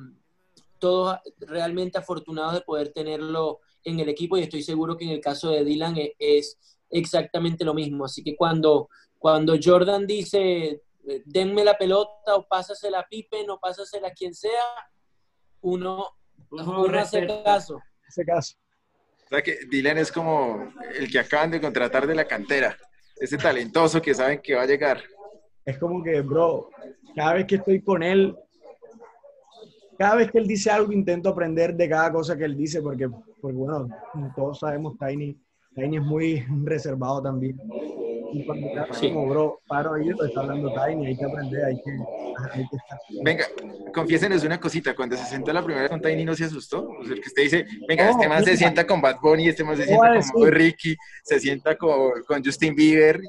todos 0.79 1.19
realmente 1.41 1.99
afortunados 1.99 2.55
de 2.55 2.61
poder 2.63 2.95
tenerlo 2.95 3.61
en 3.85 4.01
el 4.01 4.09
equipo 4.09 4.39
y 4.39 4.43
estoy 4.43 4.63
seguro 4.63 4.97
que 4.97 5.05
en 5.05 5.11
el 5.11 5.21
caso 5.21 5.51
de 5.51 5.65
Dylan 5.65 5.99
e, 5.99 6.15
es, 6.19 6.59
exactamente 6.89 7.63
lo 7.63 7.75
mismo. 7.75 8.07
Así 8.07 8.25
que 8.25 8.35
cuando, 8.35 8.89
cuando 9.19 9.55
Jordan 9.63 10.07
dice, 10.07 10.83
denme 11.27 11.63
la 11.63 11.77
pelota 11.77 12.37
o 12.37 12.49
pásasela 12.49 13.01
a 13.01 13.07
Pippen 13.07 13.51
o 13.51 13.61
pásasela 13.61 14.09
a 14.09 14.13
quien 14.13 14.35
sea, 14.35 14.65
uno, 15.61 16.09
uno 16.51 16.99
hace 16.99 17.27
caso. 17.45 17.79
Hace 18.09 18.25
caso. 18.25 18.57
O 19.31 19.35
sea 19.35 19.43
que 19.43 19.61
Dylan 19.71 19.99
es 19.99 20.11
como 20.11 20.73
el 20.99 21.09
que 21.09 21.21
acaban 21.21 21.53
de 21.53 21.61
contratar 21.61 22.05
de 22.05 22.17
la 22.17 22.25
cantera, 22.25 22.77
ese 23.21 23.39
talentoso 23.39 24.03
que 24.03 24.13
saben 24.13 24.41
que 24.43 24.57
va 24.57 24.63
a 24.63 24.67
llegar. 24.67 25.01
Es 25.65 25.79
como 25.79 26.03
que, 26.03 26.21
bro, 26.21 26.69
cada 27.15 27.35
vez 27.35 27.47
que 27.47 27.55
estoy 27.55 27.81
con 27.81 28.03
él, 28.03 28.35
cada 29.97 30.17
vez 30.17 30.33
que 30.33 30.39
él 30.39 30.49
dice 30.49 30.69
algo 30.69 30.93
intento 30.93 31.29
aprender 31.29 31.77
de 31.77 31.89
cada 31.89 32.11
cosa 32.11 32.37
que 32.37 32.45
él 32.45 32.57
dice 32.57 32.83
porque, 32.83 33.09
porque 33.41 33.57
bueno, 33.57 33.89
todos 34.35 34.59
sabemos 34.59 34.99
Tiny, 34.99 35.41
Tiny 35.77 35.99
es 35.99 36.03
muy 36.03 36.45
reservado 36.65 37.23
también. 37.23 37.57
Y 38.33 38.45
cuando 38.45 38.69
sí. 38.93 39.09
como, 39.09 39.29
bro, 39.29 39.61
paro 39.67 39.95
ahí, 39.95 40.09
lo 40.09 40.25
está 40.25 40.41
hablando 40.41 40.73
Tiny, 40.73 41.07
hay 41.07 41.17
que 41.17 41.25
aprender, 41.25 41.65
hay 41.65 41.77
que, 41.83 41.91
hay 42.53 42.69
que 42.69 42.77
estar. 42.77 42.99
Venga, 43.23 43.45
confiésenos 43.93 44.45
una 44.45 44.61
cosita, 44.61 44.95
cuando 44.95 45.17
se 45.17 45.25
sentó 45.25 45.53
la 45.53 45.63
primera 45.63 45.83
vez 45.83 45.91
con 45.91 46.01
Tiny 46.01 46.25
no 46.25 46.35
se 46.35 46.45
asustó. 46.45 46.89
O 46.89 47.05
sea, 47.05 47.15
el 47.15 47.21
que 47.21 47.29
usted 47.29 47.43
dice, 47.43 47.67
venga, 47.89 48.11
este 48.11 48.29
man 48.29 48.45
se 48.45 48.57
sienta 48.57 48.87
con 48.87 49.01
Bad 49.01 49.21
Bunny, 49.21 49.49
este 49.49 49.65
man 49.65 49.77
se 49.77 49.85
sienta 49.85 50.21
con 50.33 50.51
Ricky, 50.51 50.97
se 51.25 51.41
sienta 51.41 51.77
con, 51.77 52.23
con 52.27 52.45
Justin 52.45 52.75
Bieber. 52.75 53.21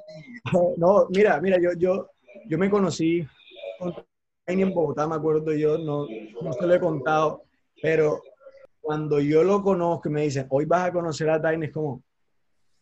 No, 0.77 1.08
mira, 1.10 1.39
mira, 1.39 1.58
yo, 1.62 1.70
yo, 1.77 2.10
yo 2.48 2.58
me 2.58 2.70
conocí 2.70 3.25
con 3.77 3.93
en 4.48 4.74
Bogotá, 4.74 5.08
me 5.08 5.15
acuerdo 5.15 5.53
yo, 5.53 5.77
no, 5.77 6.08
no 6.41 6.53
se 6.53 6.65
lo 6.65 6.74
he 6.74 6.79
contado, 6.79 7.43
pero 7.81 8.22
cuando 8.79 9.20
yo 9.20 9.43
lo 9.43 9.62
conozco 9.62 10.10
y 10.10 10.12
me 10.12 10.22
dicen, 10.24 10.48
hoy 10.50 10.65
vas 10.65 10.89
a 10.89 10.91
conocer 10.91 11.29
a 11.29 11.41
Tiny, 11.41 11.67
es 11.67 11.72
como, 11.72 12.03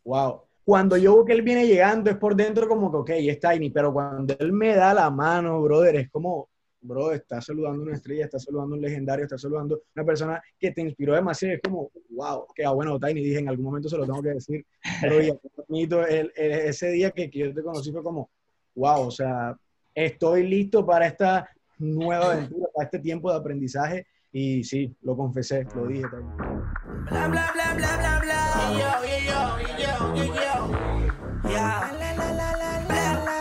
wow. 0.03 0.48
Cuando 0.69 0.97
yo 0.97 1.15
veo 1.15 1.25
que 1.25 1.33
él 1.33 1.41
viene 1.41 1.65
llegando, 1.65 2.11
es 2.11 2.17
por 2.17 2.35
dentro 2.35 2.67
como 2.67 2.91
que, 2.91 2.97
ok, 2.97 3.09
es 3.27 3.39
Tiny, 3.39 3.71
pero 3.71 3.91
cuando 3.91 4.35
él 4.37 4.53
me 4.53 4.75
da 4.75 4.93
la 4.93 5.09
mano, 5.09 5.59
brother, 5.63 5.95
es 5.95 6.11
como, 6.11 6.47
bro, 6.79 7.11
está 7.11 7.41
saludando 7.41 7.81
una 7.81 7.95
estrella, 7.95 8.25
está 8.25 8.37
saludando 8.37 8.75
un 8.75 8.81
legendario, 8.81 9.25
está 9.25 9.35
saludando 9.35 9.81
una 9.95 10.05
persona 10.05 10.39
que 10.59 10.69
te 10.69 10.81
inspiró 10.81 11.15
demasiado. 11.15 11.55
Es 11.55 11.61
como, 11.63 11.89
wow, 12.11 12.45
que 12.53 12.67
bueno, 12.67 12.99
Tiny, 12.99 13.19
dije, 13.19 13.39
en 13.39 13.49
algún 13.49 13.65
momento 13.65 13.89
se 13.89 13.97
lo 13.97 14.05
tengo 14.05 14.21
que 14.21 14.29
decir. 14.29 14.63
Pero 15.01 15.19
ya, 15.19 15.33
el, 16.07 16.31
ese 16.35 16.91
día 16.91 17.09
que, 17.09 17.31
que, 17.31 17.39
yo 17.39 17.51
te 17.51 17.63
conocí 17.63 17.91
fue 17.91 18.03
como, 18.03 18.29
wow, 18.75 19.07
o 19.07 19.11
sea, 19.11 19.57
estoy 19.95 20.45
listo 20.45 20.85
para 20.85 21.07
esta 21.07 21.49
nueva 21.79 22.33
aventura, 22.33 22.67
para 22.75 22.85
este 22.85 22.99
tiempo 22.99 23.31
de 23.31 23.39
aprendizaje. 23.39 24.05
Y 24.31 24.63
sí, 24.63 24.95
lo 25.01 25.17
confesé, 25.17 25.65
lo 25.73 25.87
dije 25.87 26.03
también. 26.11 26.48
Bla, 27.09 27.27
bla, 27.27 27.51
bla, 27.53 27.73
bla, 27.73 27.97
bla, 27.97 28.19
bla. 28.19 28.39
Yo, 28.71 28.91
yo, 29.25 29.41
yo, 29.79 30.15
yo, 30.15 30.25
yo. 30.25 31.49
Ya. 31.49 31.91
La, 31.97 32.13
la, 32.13 32.31
la, 32.33 32.51
la, 32.53 32.71
la, 32.87 33.13
la. 33.25 33.39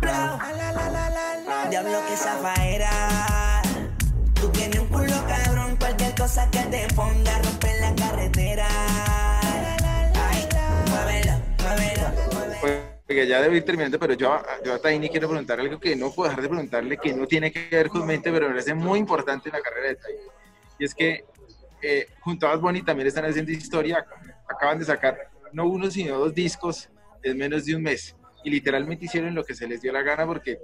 La, 0.00 0.38
la, 0.52 0.72
la, 0.72 1.10
la, 1.10 1.40
la. 1.40 1.68
Diablo 1.70 1.98
que 2.08 2.16
zafaera. 2.16 3.62
Tú 4.34 4.48
tienes 4.50 4.78
un 4.78 4.86
culo 4.86 5.24
cabrón, 5.26 5.76
cualquier 5.76 6.14
cosa 6.14 6.48
que 6.52 6.60
te 6.60 6.86
ponga 6.94 7.42
romper 7.42 7.80
la 7.80 7.94
carretera. 7.96 8.68
Porque 13.06 13.26
ya 13.26 13.40
debo 13.40 13.54
ir 13.56 13.64
terminando, 13.64 13.98
pero 13.98 14.12
yo, 14.12 14.40
yo 14.64 14.74
a 14.74 14.78
Tiny 14.78 15.08
quiero 15.08 15.28
preguntar 15.28 15.58
algo 15.58 15.80
que 15.80 15.96
no 15.96 16.12
puedo 16.12 16.28
dejar 16.28 16.42
de 16.42 16.48
preguntarle, 16.48 16.98
que 16.98 17.14
no 17.14 17.26
tiene 17.26 17.50
que 17.50 17.66
ver 17.70 17.88
con 17.88 18.06
mente, 18.06 18.30
pero 18.30 18.46
me 18.46 18.52
parece 18.52 18.74
muy 18.74 18.98
importante 18.98 19.48
en 19.48 19.54
la 19.54 19.62
carrera 19.62 19.88
de 19.88 19.94
Tiny. 19.96 20.18
Y 20.78 20.84
es 20.84 20.94
que 20.94 21.24
eh, 21.82 22.08
junto 22.20 22.46
a 22.46 22.50
Bad 22.50 22.60
Bunny 22.60 22.82
también 22.82 23.08
están 23.08 23.24
haciendo 23.24 23.52
historia, 23.52 24.04
acaban 24.48 24.78
de 24.78 24.84
sacar 24.84 25.30
no 25.52 25.66
uno, 25.66 25.90
sino 25.90 26.18
dos 26.18 26.34
discos 26.34 26.88
en 27.22 27.36
menos 27.36 27.64
de 27.64 27.76
un 27.76 27.82
mes. 27.82 28.16
Y 28.44 28.50
literalmente 28.50 29.06
hicieron 29.06 29.34
lo 29.34 29.44
que 29.44 29.54
se 29.54 29.66
les 29.66 29.80
dio 29.80 29.92
la 29.92 30.02
gana, 30.02 30.26
porque 30.26 30.58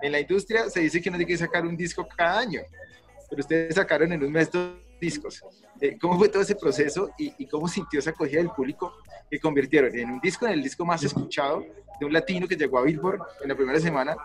en 0.00 0.12
la 0.12 0.20
industria 0.20 0.68
se 0.70 0.80
dice 0.80 1.00
que 1.00 1.10
no 1.10 1.16
hay 1.16 1.26
que 1.26 1.36
sacar 1.36 1.66
un 1.66 1.76
disco 1.76 2.06
cada 2.16 2.40
año, 2.40 2.60
pero 3.28 3.40
ustedes 3.40 3.74
sacaron 3.74 4.12
en 4.12 4.22
un 4.22 4.32
mes 4.32 4.50
dos 4.50 4.72
discos. 5.00 5.42
Eh, 5.80 5.96
¿Cómo 6.00 6.18
fue 6.18 6.28
todo 6.28 6.42
ese 6.42 6.54
proceso 6.54 7.10
y, 7.18 7.46
cómo 7.46 7.68
sintió 7.68 8.00
esa 8.00 8.10
acogida 8.10 8.38
del 8.38 8.50
público 8.50 8.92
que 9.30 9.38
convirtieron 9.38 9.96
en 9.96 10.10
un 10.10 10.20
disco, 10.20 10.46
en 10.46 10.52
el 10.52 10.62
disco 10.62 10.84
más 10.84 11.02
escuchado 11.02 11.64
de 12.00 12.06
un 12.06 12.12
latino 12.12 12.46
que 12.46 12.56
llegó 12.56 12.78
a 12.78 12.82
Billboard 12.82 13.20
en 13.42 13.48
la 13.48 13.54
primera 13.54 13.78
semana 13.80 14.16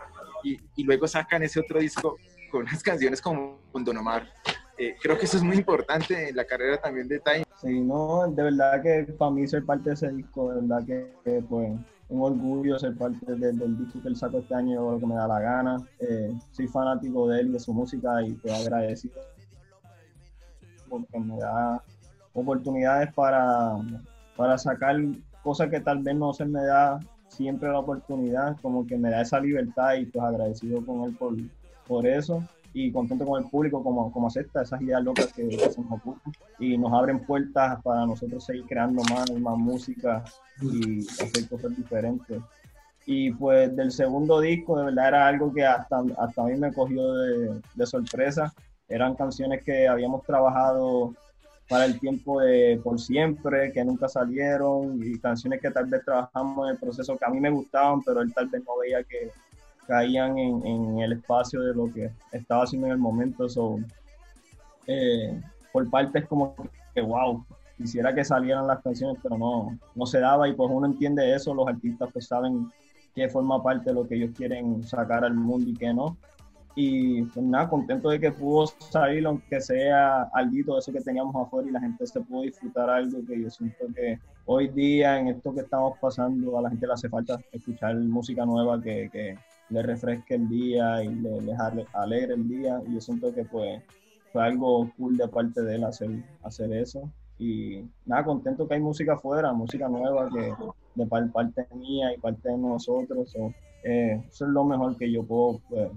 y, 0.43 0.83
luego 0.83 1.07
sacan 1.07 1.43
ese 1.43 1.59
otro 1.59 1.79
disco 1.79 2.17
con 2.51 2.61
unas 2.61 2.81
canciones 2.83 3.21
como 3.21 3.59
con 3.71 3.83
Don 3.83 3.97
Omar? 3.97 4.31
Eh, 4.77 4.95
creo 5.01 5.17
que 5.17 5.25
eso 5.25 5.37
es 5.37 5.43
muy 5.43 5.57
importante 5.57 6.29
en 6.29 6.35
la 6.35 6.45
carrera 6.45 6.77
también 6.77 7.07
de 7.07 7.19
Time. 7.19 7.45
Sí, 7.61 7.79
no, 7.79 8.27
de 8.27 8.43
verdad 8.43 8.81
que 8.81 9.13
para 9.13 9.31
mí 9.31 9.47
ser 9.47 9.65
parte 9.65 9.89
de 9.89 9.93
ese 9.95 10.11
disco, 10.11 10.51
de 10.51 10.61
verdad 10.61 10.85
que, 10.85 11.43
pues 11.47 11.71
un 12.09 12.21
orgullo 12.21 12.77
ser 12.77 12.95
parte 12.95 13.25
del 13.35 13.77
disco 13.77 14.01
que 14.01 14.07
él 14.07 14.15
sacó 14.15 14.39
este 14.39 14.53
año, 14.53 14.91
lo 14.91 14.99
que 14.99 15.05
me 15.05 15.15
da 15.15 15.27
la 15.27 15.39
gana. 15.39 15.77
Eh, 15.99 16.33
soy 16.51 16.67
fanático 16.67 17.27
de 17.27 17.41
él 17.41 17.47
y 17.49 17.51
de 17.53 17.59
su 17.59 17.73
música 17.73 18.21
y 18.21 18.33
te 18.33 18.53
agradecido 18.53 19.13
porque 20.89 21.19
me 21.19 21.37
da 21.39 21.81
oportunidades 22.33 23.11
para, 23.13 23.77
para 24.35 24.57
sacar 24.59 24.95
cosas 25.41 25.69
que 25.69 25.79
tal 25.79 26.03
vez 26.03 26.15
no 26.15 26.33
se 26.33 26.45
me 26.45 26.63
da 26.63 26.99
siempre 27.29 27.69
la 27.69 27.79
oportunidad, 27.79 28.57
como 28.61 28.85
que 28.85 28.97
me 28.97 29.09
da 29.09 29.21
esa 29.21 29.39
libertad 29.39 29.95
y 29.95 30.05
pues 30.05 30.23
agradecido 30.23 30.85
con 30.85 31.03
él 31.05 31.15
por, 31.17 31.33
por 31.87 32.05
eso 32.05 32.43
y 32.73 32.91
contento 32.91 33.25
con 33.25 33.43
el 33.43 33.49
público 33.49 33.83
como, 33.83 34.11
como 34.11 34.27
acepta 34.27 34.63
esas 34.63 34.81
ideas 34.81 35.03
locas 35.03 35.31
que, 35.31 35.49
se 35.57 35.81
nos 35.81 35.91
ocurren 35.91 36.21
y 36.59 36.77
nos 36.77 36.91
abren 36.91 37.19
puertas 37.25 37.81
para 37.83 38.05
nosotros 38.05 38.43
seguir 38.43 38.65
creando 38.65 39.03
más 39.03 39.31
más 39.31 39.57
música 39.57 40.23
y 40.61 41.05
hacer 41.05 41.47
cosas 41.47 41.75
diferentes. 41.75 42.41
Y 43.05 43.31
pues 43.31 43.75
del 43.75 43.91
segundo 43.91 44.39
disco 44.39 44.77
de 44.77 44.85
verdad 44.85 45.07
era 45.09 45.27
algo 45.27 45.53
que 45.53 45.65
hasta, 45.65 46.03
hasta 46.17 46.41
a 46.41 46.45
mí 46.45 46.55
me 46.55 46.73
cogió 46.73 47.13
de, 47.15 47.61
de 47.75 47.85
sorpresa 47.85 48.53
eran 48.87 49.15
canciones 49.15 49.63
que 49.63 49.87
habíamos 49.87 50.23
trabajado 50.23 51.13
para 51.69 51.85
el 51.85 51.99
tiempo 51.99 52.41
de 52.41 52.79
Por 52.83 52.99
Siempre, 52.99 53.71
que 53.71 53.83
nunca 53.83 54.07
salieron, 54.07 54.99
y 55.01 55.17
canciones 55.17 55.61
que 55.61 55.71
tal 55.71 55.85
vez 55.85 56.03
trabajamos 56.03 56.67
en 56.67 56.73
el 56.73 56.79
proceso 56.79 57.17
que 57.17 57.25
a 57.25 57.29
mí 57.29 57.39
me 57.39 57.49
gustaban, 57.49 58.01
pero 58.03 58.21
él 58.21 58.33
tal 58.33 58.49
vez 58.49 58.63
no 58.65 58.77
veía 58.77 59.03
que, 59.03 59.31
caían 59.87 60.37
en, 60.37 60.99
el 60.99 61.13
espacio 61.13 61.61
de 61.61 61.73
lo 61.73 61.91
que 61.91 62.11
estaba 62.31 62.63
haciendo 62.63 62.87
en 62.87 62.93
el 62.93 62.99
momento. 62.99 63.47
So, 63.49 63.79
eh, 64.87 65.41
por 65.71 65.89
parte 65.89 66.19
es 66.19 66.27
como 66.27 66.55
que, 66.93 67.01
wow, 67.01 67.43
quisiera 67.77 68.13
que 68.13 68.23
salieran 68.23 68.67
las 68.67 68.81
canciones, 68.81 69.17
pero 69.21 69.37
no, 69.37 69.77
no 69.95 70.05
se 70.05 70.19
daba 70.19 70.47
y 70.47 70.53
pues 70.53 70.69
uno 70.71 70.85
entiende 70.85 71.33
eso, 71.33 71.53
los 71.53 71.67
artistas 71.67 72.09
pues 72.13 72.27
saben 72.27 72.69
que 73.15 73.29
forma 73.29 73.61
parte 73.61 73.89
de 73.89 73.93
lo 73.93 74.07
que 74.07 74.15
ellos 74.15 74.31
quieren 74.35 74.83
sacar 74.83 75.23
al 75.23 75.33
mundo 75.33 75.69
y 75.69 75.73
que 75.73 75.93
no. 75.93 76.17
Y 76.75 77.21
pues 77.23 77.45
nada, 77.45 77.69
contento 77.69 78.09
de 78.09 78.19
que 78.19 78.31
pudo 78.31 78.65
salir, 78.65 79.27
aunque 79.27 79.61
sea 79.61 80.23
algo 80.33 80.73
de 80.73 80.79
eso 80.79 80.91
que 80.91 81.01
teníamos 81.01 81.35
afuera 81.35 81.69
y 81.69 81.71
la 81.71 81.79
gente 81.79 82.07
se 82.07 82.19
pudo 82.21 82.41
disfrutar 82.41 82.89
algo 82.89 83.19
que 83.27 83.39
yo 83.39 83.49
siento 83.51 83.85
que 83.95 84.17
hoy 84.45 84.69
día, 84.69 85.19
en 85.19 85.27
esto 85.27 85.53
que 85.53 85.61
estamos 85.61 85.99
pasando, 85.99 86.57
a 86.57 86.63
la 86.63 86.69
gente 86.71 86.87
le 86.87 86.93
hace 86.93 87.09
falta 87.09 87.39
escuchar 87.51 87.95
música 87.97 88.43
nueva 88.43 88.81
que 88.81 89.37
le 89.69 89.81
refresque 89.81 90.35
el 90.35 90.47
día 90.49 91.03
y 91.03 91.09
le, 91.09 91.41
le 91.41 91.53
alegre 91.93 92.33
el 92.35 92.47
día. 92.47 92.81
Y 92.87 92.93
yo 92.93 93.01
siento 93.01 93.33
que 93.33 93.45
pues 93.45 93.81
fue 94.31 94.43
algo 94.43 94.91
cool 94.97 95.17
de 95.17 95.27
parte 95.27 95.61
de 95.61 95.75
él 95.75 95.83
hacer, 95.83 96.09
hacer 96.43 96.73
eso. 96.73 97.09
Y 97.37 97.83
nada, 98.05 98.23
contento 98.23 98.67
que 98.67 98.75
hay 98.75 98.81
música 98.81 99.13
afuera, 99.13 99.53
música 99.53 99.87
nueva 99.87 100.29
que 100.29 100.53
de 100.95 101.05
parte 101.05 101.67
mía 101.75 102.13
y 102.13 102.19
parte 102.19 102.49
de 102.49 102.57
nosotros. 102.57 103.33
Eh, 103.83 104.23
eso 104.29 104.45
es 104.45 104.51
lo 104.51 104.63
mejor 104.63 104.97
que 104.97 105.11
yo 105.11 105.23
puedo 105.23 105.59
pues, 105.69 105.89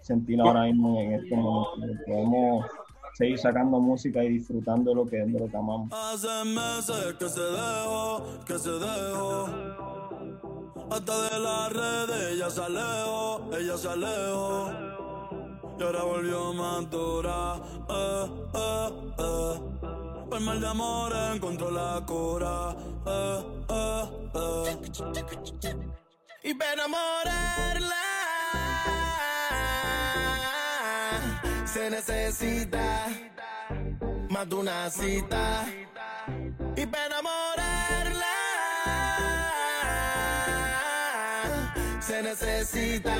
sentir 0.00 0.40
ahora 0.40 0.64
mismo 0.64 1.00
en 1.00 1.12
este 1.14 1.36
momento. 1.36 2.02
Podemos 2.06 2.66
seguir 3.14 3.38
sacando 3.38 3.80
música 3.80 4.24
y 4.24 4.30
disfrutando 4.30 4.94
lo 4.94 5.06
que, 5.06 5.18
de 5.18 5.38
lo 5.38 5.48
que 5.48 5.56
amamos. 5.56 5.90
Hace 5.92 6.44
meses 6.44 7.14
que 7.18 7.28
se 7.28 7.40
dejó, 7.40 8.24
que 8.46 8.58
se 8.58 8.70
dejó. 8.70 9.99
Hasta 10.90 11.30
de 11.30 11.38
las 11.38 11.72
redes 11.72 12.32
ella 12.32 12.50
se 12.50 12.62
alejó, 12.62 13.50
ella 13.56 13.76
se 13.78 13.88
alejó. 13.88 14.72
Y 15.78 15.82
ahora 15.82 16.02
volvió 16.02 16.52
más 16.52 16.90
dura, 16.90 17.60
eh, 17.88 18.26
eh, 18.54 18.88
eh. 19.18 19.60
Por 20.28 20.40
mal 20.40 20.60
de 20.60 20.66
amor 20.68 21.12
encontró 21.34 21.70
la 21.70 22.02
cura, 22.06 22.76
eh, 23.06 23.44
eh, 23.68 24.04
eh. 24.34 24.78
Y 26.42 26.54
para 26.54 26.72
enamorarla 26.72 27.96
se 31.64 31.90
necesita 31.90 33.06
más 34.28 34.48
de 34.48 34.54
una 34.54 34.90
cita 34.90 35.66
y 36.76 36.86
para 36.86 37.06
enamorarla 37.06 37.49
se 42.10 42.22
necesita 42.22 43.14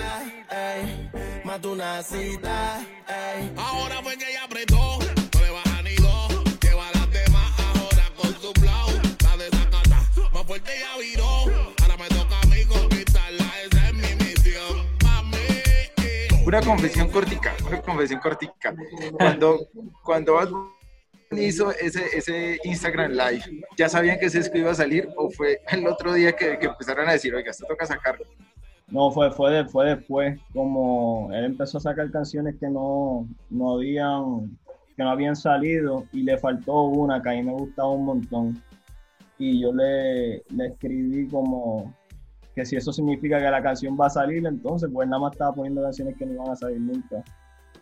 ey, 0.50 1.10
más 1.44 1.62
de 1.62 1.68
una 1.68 2.02
cita 2.02 2.80
ey. 3.06 3.52
ahora 3.56 4.02
fue 4.02 4.16
que 4.16 4.28
ella 4.28 4.44
apretó 4.44 4.98
no 4.98 5.40
le 5.40 5.50
baja 5.50 5.82
ni 5.82 5.94
dos 5.94 6.44
lleva 6.60 6.88
a 6.88 6.98
las 6.98 7.10
demás 7.12 7.60
ahora 7.60 8.04
con 8.16 8.34
su 8.42 8.52
flow 8.60 8.88
la 9.22 9.36
desacata 9.36 10.02
más 10.32 10.44
fuerte 10.44 10.72
ya 10.80 10.98
viró 10.98 11.24
ahora 11.82 11.96
me 11.98 12.08
toca 12.08 12.40
a 12.42 12.46
mí 12.46 12.64
conquistarla 12.64 13.48
esa 13.64 13.88
es 13.88 13.94
mi 13.94 14.24
misión 14.24 14.86
mami 15.04 15.38
una 16.44 16.60
confesión 16.60 17.08
cortica, 17.10 17.54
una 17.68 17.80
confesión 17.82 18.18
cortica. 18.18 18.74
Cuando, 19.12 19.68
cuando 20.02 20.68
Bunny 21.30 21.44
hizo 21.44 21.70
ese, 21.70 22.06
ese 22.12 22.58
Instagram 22.64 23.12
Live, 23.12 23.44
¿ya 23.76 23.88
sabían 23.88 24.18
que 24.18 24.26
ese 24.26 24.38
disco 24.38 24.58
iba 24.58 24.72
a 24.72 24.74
salir 24.74 25.08
o 25.16 25.30
fue 25.30 25.62
el 25.70 25.86
otro 25.86 26.12
día 26.12 26.32
que, 26.32 26.58
que 26.58 26.66
empezaron 26.66 27.08
a 27.08 27.12
decir, 27.12 27.32
oiga, 27.32 27.52
esto 27.52 27.66
toca 27.68 27.86
sacarlo? 27.86 28.26
No, 28.90 29.10
fue, 29.12 29.30
fue, 29.30 29.64
fue 29.66 29.90
después, 29.94 30.40
como 30.52 31.30
él 31.32 31.44
empezó 31.44 31.78
a 31.78 31.80
sacar 31.80 32.10
canciones 32.10 32.56
que 32.58 32.68
no, 32.68 33.28
no 33.48 33.74
habían, 33.74 34.58
que 34.96 35.04
no 35.04 35.10
habían 35.10 35.36
salido 35.36 36.06
y 36.12 36.22
le 36.22 36.36
faltó 36.38 36.82
una 36.82 37.22
que 37.22 37.30
a 37.30 37.32
mí 37.34 37.42
me 37.42 37.52
gustaba 37.52 37.90
un 37.90 38.04
montón. 38.04 38.62
Y 39.38 39.60
yo 39.60 39.72
le, 39.72 40.42
le 40.54 40.66
escribí 40.66 41.28
como 41.28 41.94
que 42.54 42.66
si 42.66 42.76
eso 42.76 42.92
significa 42.92 43.38
que 43.38 43.48
la 43.48 43.62
canción 43.62 43.96
va 43.98 44.06
a 44.06 44.10
salir, 44.10 44.44
entonces 44.44 44.90
pues 44.92 45.08
nada 45.08 45.22
más 45.22 45.32
estaba 45.32 45.54
poniendo 45.54 45.82
canciones 45.82 46.16
que 46.16 46.26
no 46.26 46.34
iban 46.34 46.50
a 46.50 46.56
salir 46.56 46.80
nunca. 46.80 47.22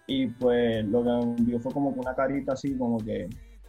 Y 0.07 0.27
pues 0.27 0.85
lo 0.87 1.03
que 1.03 1.11
me 1.11 1.23
envió 1.39 1.61
fue 1.61 1.73
como 1.73 1.95
que 1.95 2.01
una 2.01 2.15
carita 2.15 2.53
así, 2.53 2.77
como 2.77 2.99
que 2.99 3.29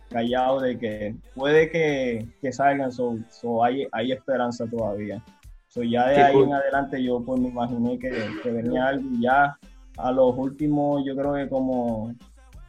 callado 0.09 0.59
de 0.59 0.77
que 0.77 1.15
puede 1.35 1.69
que, 1.69 2.27
que 2.41 2.51
salgan, 2.51 2.91
so, 2.91 3.17
so 3.29 3.63
hay, 3.63 3.87
hay 3.91 4.11
esperanza 4.11 4.65
todavía. 4.65 5.23
So 5.69 5.83
ya 5.83 6.07
de 6.09 6.15
Qué 6.15 6.21
ahí 6.21 6.33
cool. 6.33 6.45
en 6.45 6.53
adelante 6.53 7.03
yo 7.03 7.23
pues 7.23 7.39
me 7.39 7.49
imaginé 7.49 7.97
que, 7.99 8.09
que 8.43 8.51
venía 8.51 8.87
algo 8.87 9.07
y 9.11 9.21
ya 9.21 9.57
a 9.97 10.11
los 10.11 10.35
últimos, 10.37 11.03
yo 11.05 11.15
creo 11.15 11.33
que 11.35 11.47
como 11.49 12.13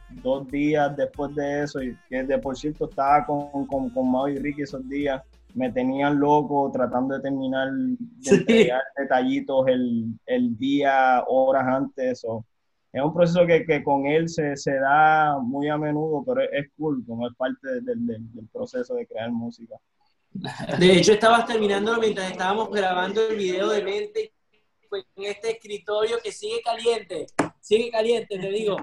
dos 0.09 0.49
días 0.51 0.95
después 0.95 1.33
de 1.35 1.63
eso, 1.63 1.81
y 1.81 1.95
que 2.09 2.23
de 2.23 2.37
por 2.37 2.55
cierto 2.57 2.85
estaba 2.89 3.25
con, 3.25 3.65
con, 3.65 3.89
con 3.89 4.11
Mau 4.11 4.27
y 4.27 4.37
Ricky 4.37 4.63
esos 4.63 4.87
días, 4.87 5.21
me 5.53 5.71
tenían 5.71 6.19
loco 6.19 6.69
tratando 6.71 7.15
de 7.15 7.21
terminar 7.21 7.69
de 7.71 7.97
Sí. 8.21 8.35
entregar 8.35 8.81
detallitos 8.97 9.67
el, 9.67 10.05
el 10.25 10.57
día, 10.57 11.23
horas 11.27 11.65
antes. 11.67 12.23
o 12.25 12.45
es 12.93 13.01
un 13.01 13.13
proceso 13.13 13.45
que, 13.47 13.65
que 13.65 13.83
con 13.83 14.05
él 14.05 14.27
se, 14.27 14.55
se 14.57 14.75
da 14.77 15.39
muy 15.39 15.69
a 15.69 15.77
menudo, 15.77 16.23
pero 16.25 16.41
es, 16.41 16.49
es 16.51 16.71
cool, 16.77 17.03
como 17.07 17.25
es 17.27 17.33
parte 17.35 17.81
del, 17.81 18.05
del- 18.05 18.31
del 18.33 18.47
proceso 18.49 18.93
de 18.95 19.07
crear 19.07 19.31
música. 19.31 19.75
De 20.33 20.93
hecho, 20.93 21.13
estabas 21.13 21.45
terminando 21.45 21.97
mientras 21.99 22.31
estábamos 22.31 22.69
grabando 22.71 23.27
el 23.27 23.35
video 23.35 23.69
de 23.69 23.83
mente. 23.83 24.33
En 25.15 25.23
este 25.23 25.51
escritorio 25.51 26.19
que 26.21 26.31
sigue 26.31 26.61
caliente, 26.61 27.27
sigue 27.61 27.91
caliente, 27.91 28.37
te 28.37 28.49
digo. 28.49 28.75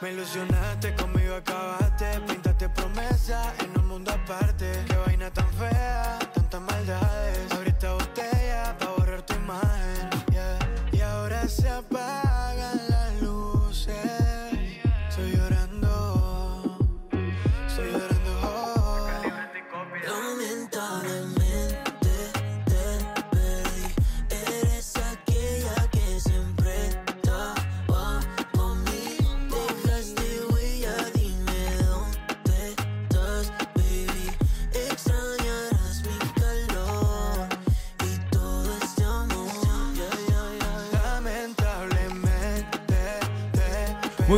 Me 0.00 0.12
ilusionaste, 0.12 0.94
conmigo 0.94 1.34
acabaste, 1.34 2.20
pintaste 2.26 2.68
promesa 2.68 3.54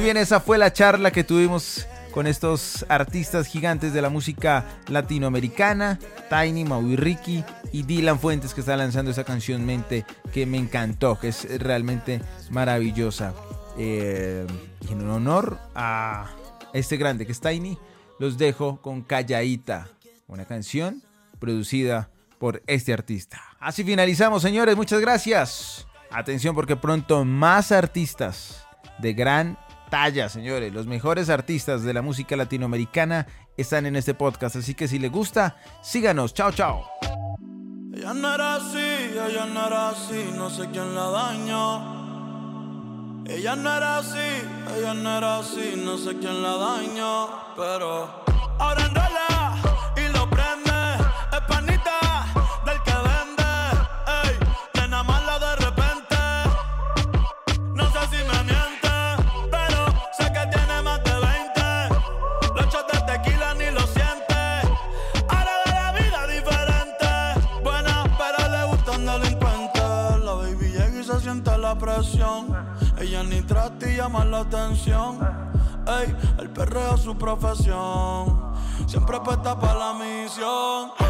Muy 0.00 0.06
bien, 0.06 0.16
esa 0.16 0.40
fue 0.40 0.56
la 0.56 0.72
charla 0.72 1.10
que 1.10 1.24
tuvimos 1.24 1.86
con 2.10 2.26
estos 2.26 2.86
artistas 2.88 3.46
gigantes 3.46 3.92
de 3.92 4.00
la 4.00 4.08
música 4.08 4.64
latinoamericana, 4.88 5.98
Tiny, 6.30 6.64
Maui 6.64 6.96
Ricky 6.96 7.44
y 7.70 7.82
Dylan 7.82 8.18
Fuentes 8.18 8.54
que 8.54 8.60
está 8.60 8.78
lanzando 8.78 9.10
esa 9.10 9.24
canción 9.24 9.66
Mente 9.66 10.06
que 10.32 10.46
me 10.46 10.56
encantó, 10.56 11.18
que 11.20 11.28
es 11.28 11.46
realmente 11.60 12.22
maravillosa. 12.48 13.34
Eh, 13.76 14.46
y 14.88 14.92
en 14.94 15.06
honor 15.06 15.58
a 15.74 16.30
este 16.72 16.96
grande 16.96 17.26
que 17.26 17.32
es 17.32 17.40
Tiny, 17.42 17.76
los 18.18 18.38
dejo 18.38 18.80
con 18.80 19.02
Callaíta, 19.02 19.88
una 20.28 20.46
canción 20.46 21.02
producida 21.38 22.08
por 22.38 22.62
este 22.66 22.94
artista. 22.94 23.38
Así 23.60 23.84
finalizamos, 23.84 24.40
señores, 24.40 24.76
muchas 24.76 25.02
gracias. 25.02 25.86
Atención 26.10 26.54
porque 26.54 26.74
pronto 26.74 27.26
más 27.26 27.70
artistas 27.70 28.64
de 28.98 29.12
gran 29.12 29.58
talla, 29.90 30.28
señores. 30.28 30.72
Los 30.72 30.86
mejores 30.86 31.28
artistas 31.28 31.82
de 31.82 31.92
la 31.92 32.00
música 32.00 32.36
latinoamericana 32.36 33.26
están 33.56 33.84
en 33.86 33.96
este 33.96 34.14
podcast, 34.14 34.56
así 34.56 34.74
que 34.74 34.88
si 34.88 34.98
les 34.98 35.10
gusta, 35.10 35.56
síganos. 35.82 36.32
Chao, 36.32 36.52
chao. 36.52 36.86
Ella 37.92 38.14
no 38.14 38.34
era 38.34 38.54
así, 38.54 38.78
ella 38.78 39.46
no 39.46 39.66
era 39.66 39.90
así, 39.90 40.30
no 40.34 40.48
sé 40.48 40.70
quién 40.70 40.94
la 40.94 41.10
dañó. 41.10 42.00
Ella 43.26 43.56
no 43.56 43.76
era 43.76 43.98
así, 43.98 44.18
ella 44.78 44.94
no 44.94 45.18
era 45.18 45.38
así, 45.38 45.74
no 45.76 45.98
sé 45.98 46.16
quién 46.16 46.42
la 46.42 46.56
dañó. 46.56 47.28
Pero 47.56 48.24
ahora 48.58 48.86
enrola 48.86 49.26
y 49.28 49.39
Ella 73.20 73.28
ni 73.28 73.42
trata 73.42 73.86
y 73.86 73.96
llama 73.96 74.24
la 74.24 74.40
atención. 74.40 75.18
Ey, 75.86 76.16
el 76.38 76.48
perreo 76.50 76.94
es 76.94 77.02
su 77.02 77.16
profesión. 77.18 78.54
Siempre 78.86 79.20
puesta 79.20 79.58
para 79.60 79.74
la 79.74 79.92
misión. 79.94 81.09